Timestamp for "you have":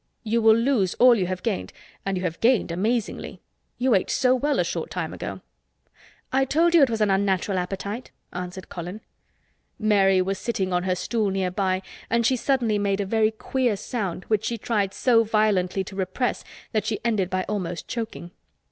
1.13-1.43, 2.17-2.39